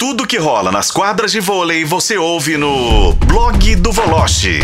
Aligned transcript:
Tudo 0.00 0.26
que 0.26 0.38
rola 0.38 0.72
nas 0.72 0.90
quadras 0.90 1.30
de 1.30 1.40
vôlei 1.40 1.84
você 1.84 2.16
ouve 2.16 2.56
no 2.56 3.12
blog 3.12 3.76
do 3.76 3.92
Voloche. 3.92 4.58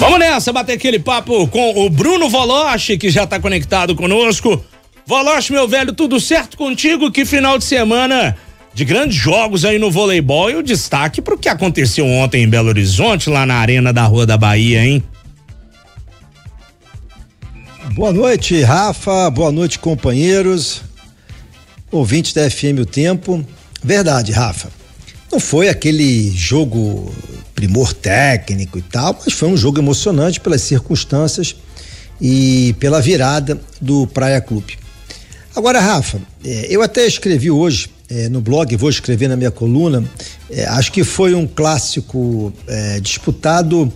Vamos 0.00 0.20
nessa, 0.20 0.52
bater 0.52 0.74
aquele 0.74 1.00
papo 1.00 1.48
com 1.48 1.84
o 1.84 1.90
Bruno 1.90 2.28
Voloche, 2.28 2.96
que 2.96 3.10
já 3.10 3.24
está 3.24 3.40
conectado 3.40 3.96
conosco. 3.96 4.64
Voloche, 5.04 5.52
meu 5.52 5.66
velho, 5.66 5.92
tudo 5.92 6.20
certo 6.20 6.56
contigo? 6.56 7.10
Que 7.10 7.24
final 7.24 7.58
de 7.58 7.64
semana 7.64 8.36
de 8.72 8.84
grandes 8.84 9.16
jogos 9.16 9.64
aí 9.64 9.80
no 9.80 9.90
voleibol 9.90 10.48
e 10.48 10.54
o 10.54 10.62
destaque 10.62 11.20
para 11.20 11.34
o 11.34 11.38
que 11.38 11.48
aconteceu 11.48 12.06
ontem 12.06 12.44
em 12.44 12.48
Belo 12.48 12.68
Horizonte, 12.68 13.28
lá 13.28 13.44
na 13.44 13.56
Arena 13.56 13.92
da 13.92 14.04
Rua 14.04 14.24
da 14.24 14.36
Bahia, 14.36 14.84
hein? 14.84 15.02
Boa 17.94 18.12
noite, 18.12 18.60
Rafa. 18.60 19.30
Boa 19.30 19.52
noite, 19.52 19.78
companheiros. 19.78 20.82
Ouvintes 21.92 22.32
da 22.32 22.50
FM 22.50 22.80
O 22.80 22.84
Tempo. 22.84 23.46
Verdade, 23.84 24.32
Rafa. 24.32 24.68
Não 25.30 25.38
foi 25.38 25.68
aquele 25.68 26.28
jogo 26.32 27.14
primor 27.54 27.94
técnico 27.94 28.78
e 28.78 28.82
tal, 28.82 29.16
mas 29.24 29.32
foi 29.32 29.48
um 29.48 29.56
jogo 29.56 29.78
emocionante 29.78 30.40
pelas 30.40 30.62
circunstâncias 30.62 31.54
e 32.20 32.74
pela 32.80 33.00
virada 33.00 33.60
do 33.80 34.08
Praia 34.08 34.40
Clube. 34.40 34.76
Agora, 35.54 35.78
Rafa, 35.78 36.20
é, 36.44 36.66
eu 36.68 36.82
até 36.82 37.06
escrevi 37.06 37.48
hoje 37.48 37.88
é, 38.10 38.28
no 38.28 38.40
blog, 38.40 38.74
vou 38.76 38.90
escrever 38.90 39.28
na 39.28 39.36
minha 39.36 39.52
coluna, 39.52 40.04
é, 40.50 40.64
acho 40.64 40.90
que 40.90 41.04
foi 41.04 41.32
um 41.32 41.46
clássico 41.46 42.52
disputado 43.00 43.92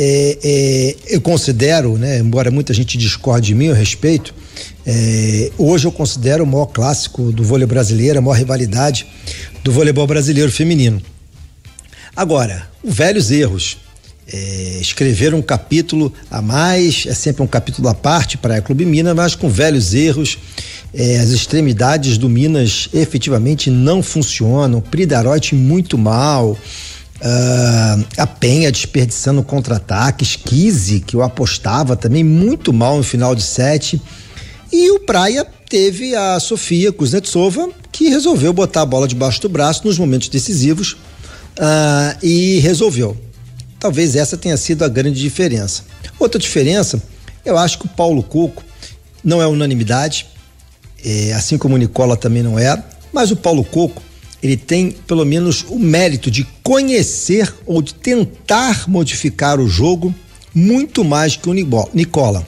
é, 0.00 0.38
é, 0.44 0.96
eu 1.08 1.20
considero, 1.20 1.98
né, 1.98 2.20
embora 2.20 2.52
muita 2.52 2.72
gente 2.72 2.96
discorde 2.96 3.48
de 3.48 3.54
mim, 3.56 3.66
eu 3.66 3.74
respeito, 3.74 4.32
é, 4.86 5.50
hoje 5.58 5.88
eu 5.88 5.92
considero 5.92 6.44
o 6.44 6.46
maior 6.46 6.66
clássico 6.66 7.32
do 7.32 7.42
vôlei 7.42 7.66
brasileiro, 7.66 8.16
a 8.16 8.22
maior 8.22 8.38
rivalidade 8.38 9.06
do 9.64 9.72
voleibol 9.72 10.06
brasileiro 10.06 10.52
feminino. 10.52 11.02
Agora, 12.14 12.68
velhos 12.84 13.32
erros. 13.32 13.78
É, 14.30 14.78
escrever 14.78 15.32
um 15.32 15.40
capítulo 15.40 16.12
a 16.30 16.42
mais, 16.42 17.06
é 17.08 17.14
sempre 17.14 17.42
um 17.42 17.46
capítulo 17.46 17.88
à 17.88 17.94
parte 17.94 18.36
para 18.36 18.56
a 18.56 18.60
Clube 18.60 18.84
Minas, 18.84 19.16
mas 19.16 19.34
com 19.34 19.48
velhos 19.48 19.94
erros. 19.94 20.36
É, 20.92 21.18
as 21.18 21.30
extremidades 21.30 22.18
do 22.18 22.28
Minas 22.28 22.90
efetivamente 22.92 23.70
não 23.70 24.02
funcionam. 24.02 24.82
Pridarote 24.82 25.54
muito 25.54 25.96
mal. 25.96 26.58
Uh, 27.20 28.06
a 28.16 28.26
Penha 28.26 28.70
desperdiçando 28.70 29.42
contra-ataques, 29.42 30.36
Kise, 30.36 31.00
que 31.00 31.16
eu 31.16 31.22
apostava 31.22 31.96
também 31.96 32.22
muito 32.22 32.72
mal 32.72 32.96
no 32.96 33.02
final 33.02 33.34
de 33.34 33.42
sete. 33.42 34.00
E 34.72 34.90
o 34.90 35.00
Praia 35.00 35.44
teve 35.68 36.14
a 36.14 36.38
Sofia 36.38 36.92
Kuznetsova, 36.92 37.70
que 37.90 38.08
resolveu 38.08 38.52
botar 38.52 38.82
a 38.82 38.86
bola 38.86 39.08
debaixo 39.08 39.40
do 39.42 39.48
braço 39.48 39.86
nos 39.86 39.98
momentos 39.98 40.28
decisivos 40.28 40.92
uh, 40.92 42.16
e 42.22 42.60
resolveu. 42.60 43.16
Talvez 43.80 44.14
essa 44.14 44.36
tenha 44.36 44.56
sido 44.56 44.84
a 44.84 44.88
grande 44.88 45.20
diferença. 45.20 45.82
Outra 46.18 46.38
diferença, 46.38 47.02
eu 47.44 47.58
acho 47.58 47.78
que 47.78 47.86
o 47.86 47.88
Paulo 47.88 48.22
Coco 48.22 48.62
não 49.22 49.42
é 49.42 49.46
unanimidade, 49.46 50.26
é, 51.04 51.32
assim 51.32 51.58
como 51.58 51.74
o 51.74 51.78
Nicola 51.78 52.16
também 52.16 52.42
não 52.42 52.58
é, 52.58 52.82
mas 53.12 53.30
o 53.30 53.36
Paulo 53.36 53.64
Coco 53.64 54.02
ele 54.42 54.56
tem 54.56 54.90
pelo 54.90 55.24
menos 55.24 55.64
o 55.68 55.78
mérito 55.78 56.30
de 56.30 56.44
conhecer 56.62 57.52
ou 57.66 57.82
de 57.82 57.94
tentar 57.94 58.88
modificar 58.88 59.60
o 59.60 59.68
jogo 59.68 60.14
muito 60.54 61.04
mais 61.04 61.36
que 61.36 61.48
o 61.48 61.52
Nicola. 61.52 62.46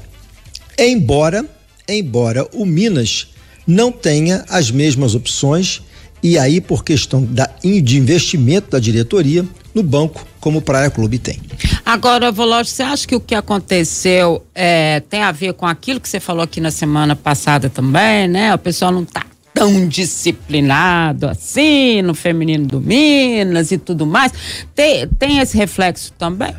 Embora, 0.79 1.45
embora 1.89 2.47
o 2.53 2.65
Minas 2.65 3.29
não 3.67 3.93
tenha 3.93 4.45
as 4.49 4.71
mesmas 4.71 5.15
opções 5.15 5.83
e 6.23 6.39
aí 6.39 6.61
por 6.61 6.85
questão 6.85 7.25
da, 7.25 7.49
de 7.63 7.99
investimento 7.99 8.71
da 8.71 8.79
diretoria 8.79 9.47
no 9.75 9.83
banco 9.83 10.27
como 10.41 10.59
o 10.59 10.63
Praia 10.63 10.91
Clube 10.91 11.19
tem. 11.19 11.39
Agora, 11.85 12.33
Volote, 12.33 12.71
você 12.71 12.83
acha 12.83 13.07
que 13.07 13.15
o 13.15 13.21
que 13.21 13.35
aconteceu 13.35 14.45
é, 14.55 15.01
tem 15.01 15.23
a 15.23 15.33
ver 15.33 15.55
com 15.55 15.67
aquilo 15.67 16.01
que 16.01 16.09
você 16.09 16.19
falou 16.19 16.43
aqui 16.43 16.61
na 16.61 16.71
semana 16.71 17.15
passada 17.15 17.69
também, 17.69 18.27
né? 18.27 18.55
O 18.55 18.59
pessoal 18.59 18.91
não 18.91 19.03
está 19.03 19.25
tão 19.61 19.87
disciplinado 19.87 21.29
assim 21.29 22.01
no 22.01 22.15
feminino 22.15 22.67
do 22.67 22.81
Minas 22.81 23.71
e 23.71 23.77
tudo 23.77 24.07
mais. 24.07 24.33
Tem, 24.75 25.07
tem 25.07 25.39
esse 25.39 25.55
reflexo 25.55 26.15
também? 26.19 26.55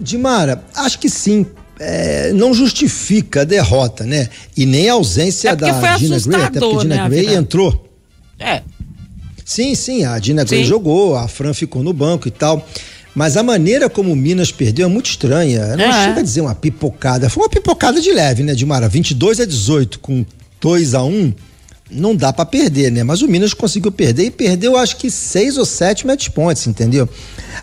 Dimara, 0.00 0.64
acho 0.74 0.98
que 0.98 1.08
sim. 1.08 1.46
É, 1.78 2.32
não 2.32 2.52
justifica 2.52 3.42
a 3.42 3.44
derrota, 3.44 4.02
né? 4.02 4.28
E 4.56 4.66
nem 4.66 4.88
a 4.88 4.94
ausência 4.94 5.50
é 5.50 5.56
da 5.56 5.96
Gina 5.96 6.18
Gray, 6.18 6.42
até 6.42 6.58
porque 6.58 6.80
Gina 6.80 6.96
né, 6.96 7.08
Gray 7.08 7.34
entrou. 7.34 7.88
É. 8.40 8.62
Sim, 9.44 9.76
sim, 9.76 10.04
a 10.04 10.18
Gina 10.18 10.42
Gray 10.42 10.64
jogou, 10.64 11.16
a 11.16 11.28
Fran 11.28 11.54
ficou 11.54 11.84
no 11.84 11.92
banco 11.92 12.26
e 12.26 12.32
tal. 12.32 12.66
Mas 13.14 13.36
a 13.36 13.42
maneira 13.44 13.88
como 13.88 14.12
o 14.12 14.16
Minas 14.16 14.50
perdeu 14.50 14.86
é 14.86 14.90
muito 14.90 15.06
estranha. 15.06 15.76
Não 15.76 15.84
é. 15.84 16.04
chega 16.04 16.20
a 16.20 16.22
dizer 16.22 16.40
uma 16.40 16.54
pipocada. 16.54 17.30
Foi 17.30 17.44
uma 17.44 17.48
pipocada 17.48 18.00
de 18.00 18.10
leve, 18.10 18.42
né, 18.42 18.54
Dimara? 18.54 18.88
22 18.88 19.38
a 19.40 19.44
18, 19.44 20.00
com 20.00 20.24
2 20.66 20.94
a 20.94 21.04
1 21.04 21.08
um, 21.08 21.32
não 21.88 22.16
dá 22.16 22.32
para 22.32 22.44
perder, 22.44 22.90
né? 22.90 23.04
Mas 23.04 23.22
o 23.22 23.28
Minas 23.28 23.54
conseguiu 23.54 23.92
perder 23.92 24.24
e 24.24 24.30
perdeu 24.32 24.76
acho 24.76 24.96
que 24.96 25.08
seis 25.12 25.56
ou 25.56 25.64
sete 25.64 26.04
match 26.04 26.28
points, 26.30 26.66
entendeu? 26.66 27.08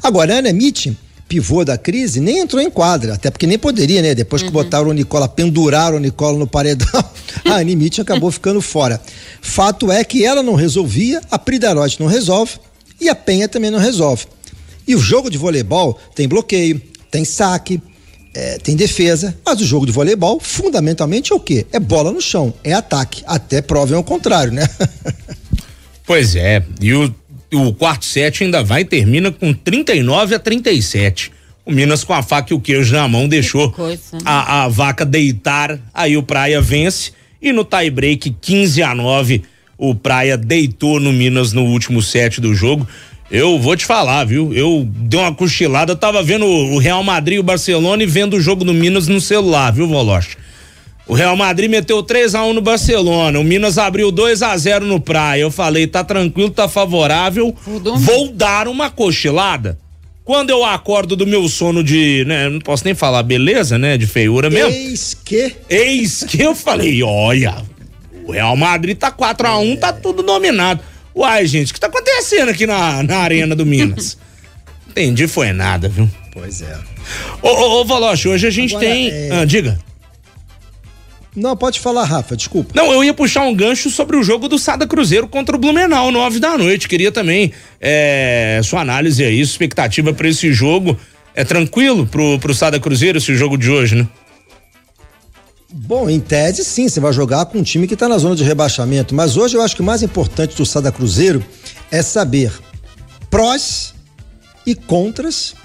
Agora, 0.01 0.33
a 0.33 0.37
Ana 0.37 0.53
Mitch, 0.53 0.87
pivô 1.27 1.65
da 1.65 1.77
crise, 1.77 2.21
nem 2.21 2.39
entrou 2.39 2.61
em 2.61 2.69
quadra, 2.69 3.15
até 3.15 3.29
porque 3.29 3.45
nem 3.45 3.59
poderia, 3.59 4.01
né? 4.01 4.15
Depois 4.15 4.41
que 4.41 4.47
uhum. 4.47 4.53
botaram 4.53 4.87
o 4.87 4.93
Nicola, 4.93 5.27
penduraram 5.27 5.97
o 5.97 5.99
Nicola 5.99 6.39
no 6.39 6.47
paredão, 6.47 7.03
a 7.43 7.55
Anne 7.55 7.75
Mitch 7.75 7.99
acabou 7.99 8.31
ficando 8.31 8.61
fora. 8.61 9.01
Fato 9.41 9.91
é 9.91 10.01
que 10.05 10.23
ela 10.23 10.41
não 10.41 10.55
resolvia, 10.55 11.21
a 11.29 11.37
Pridarote 11.37 11.99
não 11.99 12.07
resolve 12.07 12.53
e 13.01 13.09
a 13.09 13.15
Penha 13.15 13.49
também 13.49 13.69
não 13.69 13.79
resolve. 13.79 14.27
E 14.87 14.95
o 14.95 14.99
jogo 14.99 15.29
de 15.29 15.37
voleibol 15.37 15.99
tem 16.15 16.25
bloqueio, 16.25 16.81
tem 17.11 17.25
saque, 17.25 17.81
é, 18.33 18.57
tem 18.57 18.75
defesa, 18.75 19.35
mas 19.45 19.61
o 19.61 19.65
jogo 19.65 19.85
de 19.85 19.91
voleibol, 19.91 20.39
fundamentalmente, 20.39 21.31
é 21.31 21.35
o 21.35 21.39
quê? 21.39 21.65
É 21.71 21.79
bola 21.79 22.11
no 22.11 22.21
chão, 22.21 22.53
é 22.63 22.73
ataque. 22.73 23.23
Até 23.27 23.61
provem 23.61 23.97
o 23.97 24.03
contrário, 24.03 24.51
né? 24.51 24.67
pois 26.05 26.35
é. 26.35 26.63
E 26.81 26.93
o, 26.93 27.13
o 27.53 27.73
quarto 27.73 28.05
set 28.05 28.43
ainda 28.43 28.63
vai 28.63 28.83
termina 28.83 29.31
com 29.31 29.53
39 29.53 30.35
a 30.35 30.39
37. 30.39 31.31
O 31.65 31.71
Minas 31.71 32.03
com 32.03 32.13
a 32.13 32.21
faca 32.21 32.53
e 32.53 32.57
o 32.57 32.59
queijo 32.59 32.93
na 32.93 33.07
mão 33.07 33.27
deixou 33.27 33.71
coisa, 33.71 34.01
né? 34.13 34.19
a, 34.25 34.63
a 34.63 34.67
vaca 34.67 35.05
deitar, 35.05 35.79
aí 35.93 36.17
o 36.17 36.23
Praia 36.23 36.59
vence 36.59 37.11
e 37.41 37.53
no 37.53 37.63
tie 37.63 37.89
break 37.89 38.35
15 38.41 38.83
a 38.83 38.93
9 38.93 39.43
o 39.77 39.95
Praia 39.95 40.37
deitou 40.37 40.99
no 40.99 41.11
Minas 41.11 41.53
no 41.53 41.63
último 41.63 42.01
set 42.01 42.39
do 42.39 42.53
jogo. 42.53 42.87
Eu 43.33 43.57
vou 43.57 43.75
te 43.75 43.83
falar, 43.83 44.25
viu? 44.25 44.53
Eu 44.53 44.87
dei 44.87 45.19
uma 45.19 45.33
cochilada, 45.33 45.95
tava 45.95 46.21
vendo 46.21 46.45
o 46.45 46.77
Real 46.77 47.03
Madrid 47.03 47.37
e 47.37 47.39
o 47.39 47.43
Barcelona 47.43 48.03
e 48.03 48.05
vendo 48.05 48.35
o 48.35 48.39
jogo 48.39 48.63
do 48.63 48.71
Minas 48.71 49.07
no 49.07 49.19
celular, 49.19 49.73
viu, 49.73 49.87
Voloche? 49.87 50.37
O 51.07 51.15
Real 51.15 51.35
Madrid 51.35 51.67
meteu 51.67 52.03
3 52.03 52.35
a 52.35 52.43
1 52.45 52.53
no 52.53 52.61
Barcelona, 52.61 53.39
o 53.39 53.43
Minas 53.43 53.79
abriu 53.79 54.11
2 54.11 54.43
a 54.43 54.55
0 54.55 54.85
no 54.85 55.01
Praia. 55.01 55.41
Eu 55.41 55.49
falei, 55.49 55.87
tá 55.87 56.03
tranquilo, 56.03 56.51
tá 56.51 56.69
favorável. 56.69 57.55
Vou 57.65 58.31
dar 58.31 58.67
uma 58.67 58.91
cochilada. 58.91 59.79
Quando 60.23 60.51
eu 60.51 60.63
acordo 60.63 61.15
do 61.15 61.25
meu 61.25 61.49
sono 61.49 61.83
de, 61.83 62.23
né, 62.27 62.47
não 62.49 62.59
posso 62.59 62.85
nem 62.85 62.93
falar 62.93 63.23
beleza, 63.23 63.79
né, 63.79 63.97
de 63.97 64.05
feiura 64.05 64.47
mesmo. 64.47 64.69
Eis 64.69 65.15
que. 65.15 65.55
Eis 65.67 66.23
que 66.23 66.39
eu 66.39 66.53
falei, 66.53 67.01
olha, 67.01 67.55
o 68.27 68.31
Real 68.31 68.55
Madrid 68.55 68.95
tá 68.95 69.09
4 69.09 69.47
a 69.47 69.57
1, 69.57 69.73
é. 69.73 69.75
tá 69.77 69.91
tudo 69.91 70.21
dominado. 70.21 70.92
Uai, 71.15 71.45
gente, 71.45 71.71
o 71.71 71.73
que 71.73 71.79
tá 71.79 71.87
acontecendo 71.87 72.49
aqui 72.49 72.65
na, 72.65 73.03
na 73.03 73.17
Arena 73.17 73.55
do 73.55 73.65
Minas? 73.65 74.17
Entendi, 74.89 75.27
foi 75.27 75.51
nada, 75.51 75.87
viu? 75.89 76.09
Pois 76.31 76.61
é. 76.61 76.77
Ô, 77.41 77.47
ô, 77.47 77.81
ô 77.81 77.85
Valoche, 77.85 78.27
hoje 78.27 78.47
a 78.47 78.49
gente 78.49 78.75
Agora, 78.75 78.89
tem. 78.89 79.09
É... 79.09 79.29
Ah, 79.31 79.45
diga. 79.45 79.79
Não, 81.35 81.57
pode 81.57 81.79
falar, 81.79 82.03
Rafa, 82.03 82.35
desculpa. 82.35 82.71
Não, 82.75 82.91
eu 82.91 83.03
ia 83.03 83.13
puxar 83.13 83.41
um 83.41 83.55
gancho 83.55 83.89
sobre 83.89 84.15
o 84.15 84.23
jogo 84.23 84.47
do 84.47 84.59
Sada 84.59 84.85
Cruzeiro 84.85 85.27
contra 85.27 85.55
o 85.55 85.59
Blumenau, 85.59 86.11
nove 86.11 86.39
da 86.39 86.57
noite. 86.57 86.87
Queria 86.87 87.11
também 87.11 87.51
é, 87.81 88.61
sua 88.63 88.81
análise 88.81 89.23
aí, 89.23 89.39
expectativa 89.39 90.13
para 90.13 90.27
esse 90.27 90.53
jogo. 90.53 90.97
É 91.33 91.43
tranquilo 91.43 92.05
pro, 92.05 92.37
pro 92.37 92.53
Sada 92.53 92.79
Cruzeiro 92.79 93.17
esse 93.17 93.35
jogo 93.35 93.57
de 93.57 93.69
hoje, 93.69 93.95
né? 93.95 94.07
Bom, 95.75 96.07
em 96.07 96.19
tese, 96.19 96.63
sim, 96.63 96.87
você 96.87 96.99
vai 96.99 97.11
jogar 97.11 97.47
com 97.47 97.57
um 97.57 97.63
time 97.63 97.87
que 97.87 97.95
está 97.95 98.07
na 98.07 98.19
zona 98.19 98.35
de 98.35 98.43
rebaixamento. 98.43 99.15
Mas 99.15 99.35
hoje 99.35 99.57
eu 99.57 99.61
acho 99.61 99.75
que 99.75 99.81
o 99.81 99.85
mais 99.85 100.03
importante 100.03 100.55
do 100.55 100.65
Sada 100.67 100.91
Cruzeiro 100.91 101.43
é 101.89 102.03
saber 102.03 102.53
prós 103.27 103.95
e 104.67 104.75
contras 104.75 105.55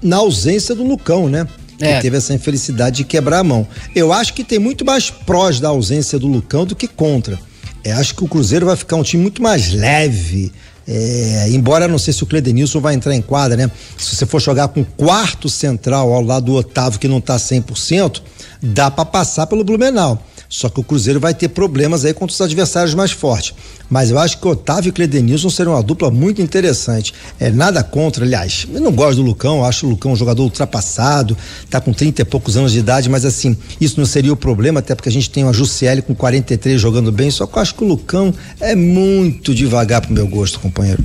na 0.00 0.18
ausência 0.18 0.72
do 0.72 0.84
Lucão, 0.84 1.28
né? 1.28 1.48
É. 1.80 1.96
Que 1.96 2.02
teve 2.02 2.16
essa 2.16 2.32
infelicidade 2.32 2.98
de 2.98 3.04
quebrar 3.04 3.40
a 3.40 3.44
mão. 3.44 3.66
Eu 3.92 4.12
acho 4.12 4.34
que 4.34 4.44
tem 4.44 4.60
muito 4.60 4.84
mais 4.84 5.10
prós 5.10 5.58
da 5.58 5.70
ausência 5.70 6.16
do 6.16 6.28
Lucão 6.28 6.64
do 6.64 6.76
que 6.76 6.86
contra. 6.86 7.36
Eu 7.82 7.96
acho 7.96 8.14
que 8.14 8.22
o 8.22 8.28
Cruzeiro 8.28 8.66
vai 8.66 8.76
ficar 8.76 8.96
um 8.96 9.02
time 9.02 9.20
muito 9.20 9.42
mais 9.42 9.72
leve. 9.72 10.52
É, 10.86 11.46
embora 11.50 11.88
não 11.88 11.98
sei 11.98 12.12
se 12.14 12.22
o 12.22 12.26
Cledenilson 12.26 12.80
vai 12.80 12.94
entrar 12.94 13.14
em 13.14 13.22
quadra, 13.22 13.56
né? 13.56 13.70
Se 13.98 14.14
você 14.14 14.26
for 14.26 14.40
jogar 14.40 14.68
com 14.68 14.84
quarto 14.84 15.48
central 15.48 16.12
ao 16.12 16.22
lado 16.22 16.46
do 16.46 16.54
Otávio 16.54 17.00
que 17.00 17.08
não 17.08 17.20
tá 17.20 17.36
100%, 17.36 18.22
dá 18.62 18.90
para 18.90 19.04
passar 19.04 19.46
pelo 19.46 19.64
Blumenau. 19.64 20.22
Só 20.48 20.68
que 20.68 20.80
o 20.80 20.82
Cruzeiro 20.82 21.20
vai 21.20 21.32
ter 21.32 21.48
problemas 21.48 22.04
aí 22.04 22.12
contra 22.12 22.34
os 22.34 22.40
adversários 22.40 22.92
mais 22.92 23.12
fortes. 23.12 23.54
Mas 23.88 24.10
eu 24.10 24.18
acho 24.18 24.38
que 24.38 24.48
Otávio 24.48 24.88
e 24.88 24.92
Cledenilson 24.92 25.48
serão 25.48 25.72
uma 25.72 25.82
dupla 25.82 26.10
muito 26.10 26.42
interessante. 26.42 27.14
É 27.38 27.50
nada 27.50 27.84
contra, 27.84 28.24
aliás. 28.24 28.66
Eu 28.72 28.80
não 28.80 28.90
gosto 28.90 29.18
do 29.18 29.22
Lucão, 29.22 29.64
acho 29.64 29.86
o 29.86 29.90
Lucão 29.90 30.12
um 30.12 30.16
jogador 30.16 30.42
ultrapassado, 30.42 31.36
tá 31.68 31.80
com 31.80 31.92
30 31.92 32.22
e 32.22 32.24
poucos 32.24 32.56
anos 32.56 32.72
de 32.72 32.80
idade, 32.80 33.08
mas 33.08 33.24
assim, 33.24 33.56
isso 33.80 34.00
não 34.00 34.06
seria 34.06 34.32
o 34.32 34.36
problema, 34.36 34.80
até 34.80 34.94
porque 34.94 35.08
a 35.08 35.12
gente 35.12 35.30
tem 35.30 35.44
uma 35.44 35.52
Jussiele 35.52 36.02
com 36.02 36.16
43 36.16 36.80
jogando 36.80 37.12
bem, 37.12 37.30
só 37.30 37.46
que 37.46 37.56
eu 37.56 37.62
acho 37.62 37.74
que 37.76 37.84
o 37.84 37.86
Lucão 37.86 38.34
é 38.58 38.74
muito 38.74 39.54
devagar 39.54 40.00
pro 40.00 40.12
meu 40.12 40.26
gosto, 40.26 40.58
companheiro. 40.58 41.04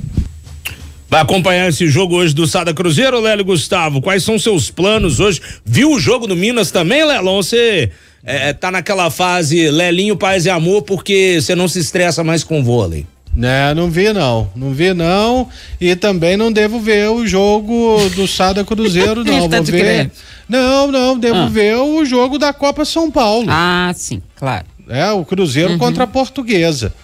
Vai 1.08 1.20
acompanhar 1.20 1.68
esse 1.68 1.86
jogo 1.88 2.16
hoje 2.16 2.34
do 2.34 2.46
Sada 2.46 2.74
Cruzeiro, 2.74 3.20
Lélio 3.20 3.44
Gustavo? 3.44 4.02
Quais 4.02 4.24
são 4.24 4.38
seus 4.38 4.70
planos 4.70 5.20
hoje? 5.20 5.40
Viu 5.64 5.92
o 5.92 6.00
jogo 6.00 6.26
do 6.26 6.34
Minas 6.34 6.72
também, 6.72 7.04
Lelão? 7.04 7.36
Você 7.36 7.90
é, 8.24 8.48
é, 8.48 8.52
tá 8.52 8.72
naquela 8.72 9.08
fase 9.08 9.70
Lelinho, 9.70 10.16
paz 10.16 10.46
e 10.46 10.50
amor, 10.50 10.82
porque 10.82 11.38
você 11.40 11.54
não 11.54 11.68
se 11.68 11.78
estressa 11.78 12.24
mais 12.24 12.42
com 12.42 12.62
vôlei. 12.62 13.06
Né, 13.36 13.74
não 13.74 13.90
vi 13.90 14.14
não, 14.14 14.48
não 14.56 14.72
vi 14.72 14.94
não 14.94 15.46
e 15.78 15.94
também 15.94 16.38
não 16.38 16.50
devo 16.50 16.80
ver 16.80 17.10
o 17.10 17.26
jogo 17.26 17.98
do 18.16 18.26
Sada 18.26 18.64
Cruzeiro 18.64 19.22
não, 19.28 19.46
vou 19.46 19.62
ver. 19.62 20.10
Não, 20.48 20.90
não, 20.90 21.18
devo 21.18 21.40
ah. 21.40 21.46
ver 21.46 21.76
o 21.76 22.02
jogo 22.06 22.38
da 22.38 22.54
Copa 22.54 22.86
São 22.86 23.10
Paulo. 23.10 23.46
Ah, 23.50 23.92
sim, 23.94 24.22
claro. 24.36 24.64
É, 24.88 25.10
o 25.10 25.22
Cruzeiro 25.24 25.72
uhum. 25.72 25.78
contra 25.78 26.04
a 26.04 26.06
Portuguesa. 26.06 26.94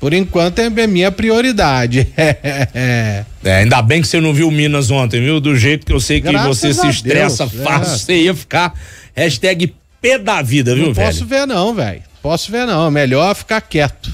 Por 0.00 0.12
enquanto 0.12 0.60
é 0.60 0.86
minha 0.86 1.10
prioridade. 1.10 2.06
é, 2.16 3.24
ainda 3.44 3.82
bem 3.82 4.00
que 4.00 4.06
você 4.06 4.20
não 4.20 4.32
viu 4.32 4.50
Minas 4.50 4.90
ontem, 4.90 5.20
viu? 5.20 5.40
Do 5.40 5.56
jeito 5.56 5.84
que 5.84 5.92
eu 5.92 6.00
sei 6.00 6.20
que 6.20 6.30
Graças 6.30 6.58
você 6.58 6.74
se 6.74 6.86
estressa 6.88 7.46
Deus, 7.46 7.64
fácil, 7.64 7.94
é. 7.94 7.98
você 7.98 8.22
ia 8.22 8.34
ficar 8.34 8.74
hashtag 9.14 9.74
pé 10.00 10.18
da 10.18 10.40
vida, 10.40 10.74
viu, 10.74 10.86
não 10.86 10.94
velho? 10.94 11.08
Posso 11.08 11.26
ver 11.26 11.46
não, 11.46 11.74
velho. 11.74 12.02
Posso 12.22 12.52
ver 12.52 12.66
não. 12.66 12.90
Melhor 12.90 13.34
ficar 13.34 13.60
quieto. 13.60 14.12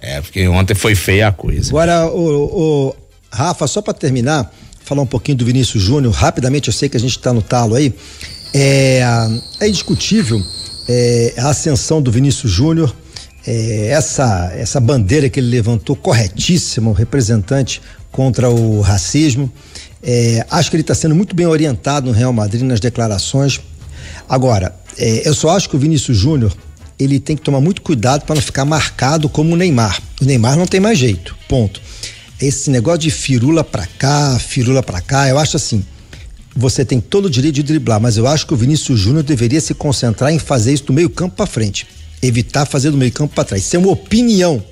É, 0.00 0.20
porque 0.22 0.48
ontem 0.48 0.74
foi 0.74 0.94
feia 0.94 1.28
a 1.28 1.32
coisa. 1.32 1.68
Agora, 1.68 2.06
o, 2.06 2.88
o 2.88 2.96
Rafa, 3.30 3.66
só 3.66 3.82
para 3.82 3.92
terminar, 3.92 4.50
falar 4.82 5.02
um 5.02 5.06
pouquinho 5.06 5.36
do 5.36 5.44
Vinícius 5.44 5.82
Júnior, 5.82 6.14
rapidamente, 6.14 6.68
eu 6.68 6.72
sei 6.72 6.88
que 6.88 6.96
a 6.96 7.00
gente 7.00 7.16
está 7.16 7.32
no 7.32 7.42
talo 7.42 7.74
aí. 7.74 7.94
É, 8.54 9.02
é 9.60 9.68
indiscutível 9.68 10.42
é, 10.88 11.34
a 11.36 11.50
ascensão 11.50 12.00
do 12.02 12.10
Vinícius 12.10 12.50
Júnior, 12.50 12.94
é, 13.46 13.88
essa, 13.88 14.52
essa 14.54 14.80
bandeira 14.80 15.28
que 15.28 15.40
ele 15.40 15.48
levantou, 15.48 15.96
corretíssima, 15.96 16.90
o 16.90 16.92
representante 16.92 17.80
contra 18.10 18.48
o 18.50 18.80
racismo. 18.80 19.50
É, 20.02 20.44
acho 20.50 20.70
que 20.70 20.76
ele 20.76 20.82
está 20.82 20.94
sendo 20.94 21.14
muito 21.14 21.34
bem 21.34 21.46
orientado 21.46 22.06
no 22.08 22.12
Real 22.12 22.32
Madrid 22.32 22.62
nas 22.62 22.80
declarações. 22.80 23.60
Agora, 24.28 24.74
é, 24.98 25.28
eu 25.28 25.34
só 25.34 25.50
acho 25.50 25.68
que 25.68 25.76
o 25.76 25.78
Vinícius 25.78 26.16
Júnior 26.16 26.54
ele 26.98 27.18
tem 27.18 27.36
que 27.36 27.42
tomar 27.42 27.60
muito 27.60 27.80
cuidado 27.80 28.24
para 28.26 28.34
não 28.34 28.42
ficar 28.42 28.64
marcado 28.64 29.28
como 29.28 29.54
o 29.54 29.56
Neymar. 29.56 30.00
O 30.20 30.24
Neymar 30.24 30.56
não 30.56 30.66
tem 30.66 30.80
mais 30.80 30.98
jeito. 30.98 31.34
Ponto. 31.48 31.80
Esse 32.40 32.70
negócio 32.70 33.00
de 33.00 33.10
firula 33.10 33.64
para 33.64 33.86
cá, 33.86 34.38
firula 34.38 34.82
para 34.82 35.00
cá, 35.00 35.28
eu 35.28 35.38
acho 35.38 35.56
assim. 35.56 35.84
Você 36.54 36.84
tem 36.84 37.00
todo 37.00 37.26
o 37.26 37.30
direito 37.30 37.54
de 37.54 37.62
driblar, 37.62 38.00
mas 38.00 38.16
eu 38.16 38.26
acho 38.26 38.46
que 38.46 38.52
o 38.52 38.56
Vinícius 38.56 38.98
Júnior 38.98 39.22
deveria 39.22 39.60
se 39.60 39.72
concentrar 39.72 40.32
em 40.32 40.38
fazer 40.38 40.72
isso 40.72 40.84
do 40.84 40.92
meio-campo 40.92 41.36
para 41.36 41.46
frente, 41.46 41.86
evitar 42.22 42.66
fazer 42.66 42.90
do 42.90 42.96
meio-campo 42.96 43.34
para 43.34 43.44
trás. 43.44 43.62
Isso 43.62 43.76
é 43.76 43.78
uma 43.78 43.90
opinião, 43.90 44.62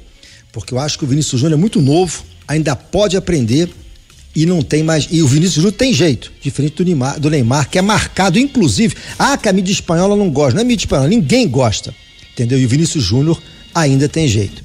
porque 0.53 0.75
eu 0.75 0.79
acho 0.79 0.99
que 0.99 1.05
o 1.05 1.09
Vinícius 1.09 1.41
Júnior 1.41 1.59
é 1.59 1.61
muito 1.61 1.81
novo, 1.81 2.23
ainda 2.47 2.75
pode 2.75 3.17
aprender 3.17 3.69
e 4.35 4.47
não 4.47 4.63
tem 4.63 4.83
mais. 4.83 5.09
E 5.11 5.23
o 5.23 5.27
Vinícius 5.27 5.57
Júnior 5.57 5.73
tem 5.73 5.93
jeito, 5.93 6.33
diferente 6.41 6.77
do 6.77 6.85
Neymar, 6.85 7.19
do 7.19 7.31
Neymar, 7.31 7.69
que 7.69 7.79
é 7.79 7.83
marcado, 7.83 8.39
inclusive. 8.39 8.95
Ah, 9.19 9.37
que 9.37 9.49
a 9.49 9.53
mídia 9.53 9.73
espanhola 9.73 10.15
não 10.15 10.31
gosta. 10.31 10.55
Não 10.55 10.61
é 10.63 10.65
mídia 10.65 10.85
espanhola, 10.85 11.09
ninguém 11.09 11.49
gosta. 11.49 11.95
Entendeu? 12.33 12.59
E 12.59 12.65
o 12.65 12.69
Vinícius 12.69 13.03
Júnior 13.03 13.41
ainda 13.75 14.09
tem 14.09 14.29
jeito. 14.29 14.63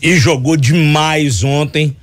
E 0.00 0.16
jogou 0.16 0.56
demais 0.56 1.42
ontem. 1.42 1.96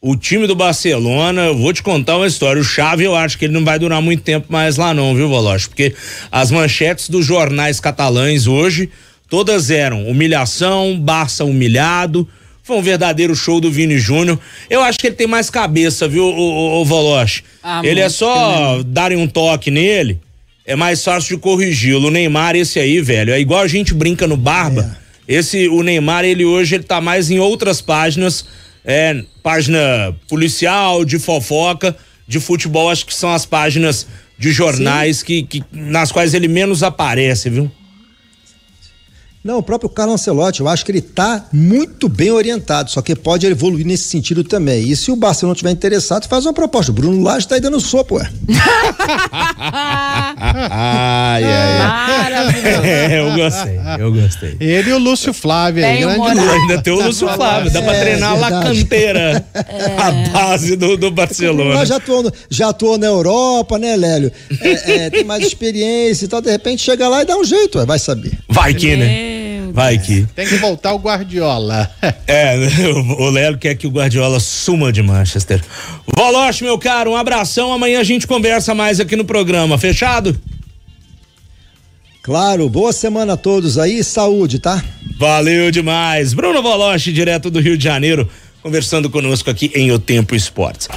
O 0.00 0.16
time 0.16 0.46
do 0.46 0.54
Barcelona, 0.54 1.42
eu 1.42 1.56
vou 1.56 1.72
te 1.72 1.82
contar 1.82 2.16
uma 2.16 2.26
história. 2.26 2.60
O 2.60 2.64
Xavi, 2.64 3.04
eu 3.04 3.14
acho 3.14 3.38
que 3.38 3.46
ele 3.46 3.54
não 3.54 3.64
vai 3.64 3.78
durar 3.78 4.02
muito 4.02 4.22
tempo 4.22 4.46
mais 4.50 4.76
lá, 4.76 4.92
não, 4.92 5.14
viu, 5.14 5.28
Voloche? 5.28 5.68
Porque 5.68 5.94
as 6.30 6.50
manchetes 6.50 7.08
dos 7.08 7.24
jornais 7.24 7.80
catalães 7.80 8.46
hoje, 8.46 8.90
todas 9.34 9.68
eram 9.68 10.06
humilhação, 10.06 10.96
Barça 10.96 11.44
humilhado 11.44 12.28
foi 12.62 12.76
um 12.76 12.82
verdadeiro 12.82 13.34
show 13.34 13.60
do 13.60 13.68
Vini 13.68 13.98
Júnior. 13.98 14.38
Eu 14.70 14.80
acho 14.80 14.96
que 14.96 15.08
ele 15.08 15.16
tem 15.16 15.26
mais 15.26 15.50
cabeça, 15.50 16.06
viu, 16.06 16.22
o, 16.22 16.28
o, 16.28 16.80
o 16.80 16.84
Voloche? 16.84 17.42
Ah, 17.60 17.80
ele 17.82 17.98
é 17.98 18.08
só 18.08 18.80
darem 18.86 19.18
um 19.18 19.26
toque 19.26 19.72
nele, 19.72 20.20
é 20.64 20.76
mais 20.76 21.02
fácil 21.02 21.34
de 21.34 21.42
corrigi-lo. 21.42 22.06
O 22.06 22.10
Neymar, 22.12 22.54
esse 22.54 22.78
aí, 22.78 23.00
velho, 23.00 23.32
é 23.32 23.40
igual 23.40 23.62
a 23.62 23.66
gente 23.66 23.92
brinca 23.92 24.24
no 24.24 24.36
Barba. 24.36 24.96
É. 25.26 25.34
Esse, 25.34 25.66
o 25.66 25.82
Neymar, 25.82 26.24
ele 26.24 26.44
hoje, 26.44 26.76
ele 26.76 26.84
tá 26.84 27.00
mais 27.00 27.28
em 27.28 27.40
outras 27.40 27.80
páginas, 27.80 28.46
é, 28.84 29.20
página 29.42 30.14
policial, 30.28 31.04
de 31.04 31.18
fofoca, 31.18 31.96
de 32.26 32.38
futebol, 32.38 32.88
acho 32.88 33.04
que 33.04 33.12
são 33.12 33.32
as 33.32 33.44
páginas 33.44 34.06
de 34.38 34.52
jornais 34.52 35.24
que, 35.24 35.42
que, 35.42 35.64
nas 35.72 36.12
quais 36.12 36.34
ele 36.34 36.46
menos 36.46 36.84
aparece, 36.84 37.50
viu? 37.50 37.68
Não, 39.44 39.58
o 39.58 39.62
próprio 39.62 39.90
Carlos 39.90 40.14
Ancelotti, 40.14 40.62
eu 40.62 40.68
acho 40.68 40.86
que 40.86 40.90
ele 40.90 41.00
está 41.00 41.44
muito 41.52 42.08
bem 42.08 42.30
orientado, 42.30 42.90
só 42.90 43.02
que 43.02 43.14
pode 43.14 43.46
evoluir 43.46 43.86
nesse 43.86 44.04
sentido 44.04 44.42
também. 44.42 44.88
E 44.88 44.96
se 44.96 45.10
o 45.12 45.16
Barcelona 45.16 45.52
estiver 45.52 45.70
interessado, 45.70 46.26
faz 46.26 46.46
uma 46.46 46.54
proposta. 46.54 46.90
O 46.90 46.94
Bruno 46.94 47.22
Lage 47.22 47.44
está 47.44 47.56
aí 47.56 47.60
dando 47.60 47.78
sopa, 47.78 48.14
ué. 48.14 48.30
ai, 50.40 51.44
ai. 51.44 52.04
É, 52.84 53.20
eu 53.20 53.34
gostei, 53.36 53.80
eu 53.98 54.12
gostei. 54.14 54.56
Ele 54.58 54.88
e 54.88 54.92
o 54.94 54.98
Lúcio 54.98 55.34
Flávio 55.34 55.84
aí, 55.84 55.98
grande 55.98 56.18
Lúcio. 56.18 56.50
Ainda 56.50 56.80
tem 56.80 56.92
o 56.94 57.04
Lúcio 57.04 57.28
Flávio, 57.28 57.70
dá 57.70 57.82
pra 57.82 57.96
é, 57.96 58.00
treinar 58.00 58.40
lá 58.40 58.62
canteira, 58.62 59.44
é. 59.52 59.96
a 59.98 60.10
base 60.30 60.74
do, 60.74 60.96
do 60.96 61.10
Barcelona. 61.10 61.84
Já 61.84 61.96
atuou, 61.96 62.32
já 62.48 62.70
atuou 62.70 62.96
na 62.96 63.08
Europa, 63.08 63.78
né, 63.78 63.94
Lélio? 63.94 64.32
É, 64.62 65.04
é, 65.04 65.10
tem 65.10 65.22
mais 65.22 65.44
experiência 65.44 66.24
e 66.24 66.28
tal, 66.28 66.40
de 66.40 66.50
repente 66.50 66.80
chega 66.80 67.06
lá 67.10 67.20
e 67.20 67.26
dá 67.26 67.36
um 67.36 67.44
jeito, 67.44 67.76
ué, 67.78 67.84
vai 67.84 67.98
saber. 67.98 68.32
Vai 68.48 68.72
que, 68.72 68.96
né? 68.96 69.33
Vai 69.74 69.98
que. 69.98 70.24
Tem 70.36 70.46
que 70.46 70.54
voltar 70.58 70.94
o 70.94 70.98
Guardiola. 70.98 71.90
é, 72.28 72.56
o 73.18 73.28
Lelo 73.28 73.58
quer 73.58 73.74
que 73.74 73.88
o 73.88 73.90
Guardiola 73.90 74.38
suma 74.38 74.92
de 74.92 75.02
Manchester. 75.02 75.60
Voloche, 76.16 76.62
meu 76.62 76.78
caro, 76.78 77.10
um 77.10 77.16
abração. 77.16 77.72
Amanhã 77.72 77.98
a 77.98 78.04
gente 78.04 78.24
conversa 78.24 78.72
mais 78.72 79.00
aqui 79.00 79.16
no 79.16 79.24
programa. 79.24 79.76
Fechado? 79.76 80.38
Claro, 82.22 82.68
boa 82.68 82.92
semana 82.92 83.32
a 83.32 83.36
todos 83.36 83.76
aí, 83.76 84.04
saúde, 84.04 84.60
tá? 84.60 84.82
Valeu 85.18 85.72
demais. 85.72 86.32
Bruno 86.32 86.62
Voloche, 86.62 87.12
direto 87.12 87.50
do 87.50 87.58
Rio 87.58 87.76
de 87.76 87.82
Janeiro, 87.82 88.30
conversando 88.62 89.10
conosco 89.10 89.50
aqui 89.50 89.72
em 89.74 89.90
O 89.90 89.98
Tempo 89.98 90.36
Esportes. 90.36 90.88